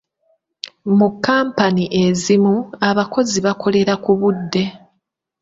Mu 0.97 1.07
kkampani 1.13 1.83
ezimu, 2.05 2.55
abakozi 2.89 3.37
bakolera 3.45 3.93
ku 4.03 4.11
budde. 4.19 4.63